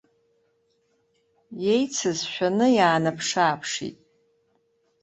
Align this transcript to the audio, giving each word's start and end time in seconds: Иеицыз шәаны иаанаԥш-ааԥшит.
Иеицыз 1.63 2.19
шәаны 2.31 2.67
иаанаԥш-ааԥшит. 2.77 3.97